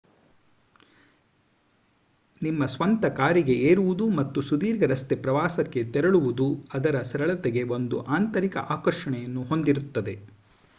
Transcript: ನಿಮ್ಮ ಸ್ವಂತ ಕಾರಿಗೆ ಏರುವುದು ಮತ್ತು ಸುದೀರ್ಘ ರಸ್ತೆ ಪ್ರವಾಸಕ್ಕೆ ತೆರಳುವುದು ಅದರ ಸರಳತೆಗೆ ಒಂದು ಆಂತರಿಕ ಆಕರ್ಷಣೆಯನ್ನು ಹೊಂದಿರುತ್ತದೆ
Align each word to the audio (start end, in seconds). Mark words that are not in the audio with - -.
ನಿಮ್ಮ 2.41 2.65
ಸ್ವಂತ 2.65 3.05
ಕಾರಿಗೆ 3.17 3.55
ಏರುವುದು 3.67 4.07
ಮತ್ತು 4.17 4.41
ಸುದೀರ್ಘ 4.41 4.89
ರಸ್ತೆ 4.93 5.17
ಪ್ರವಾಸಕ್ಕೆ 5.21 5.83
ತೆರಳುವುದು 5.93 6.47
ಅದರ 6.73 7.03
ಸರಳತೆಗೆ 7.11 7.63
ಒಂದು 7.77 7.99
ಆಂತರಿಕ 8.17 8.57
ಆಕರ್ಷಣೆಯನ್ನು 8.71 9.43
ಹೊಂದಿರುತ್ತದೆ 9.43 10.15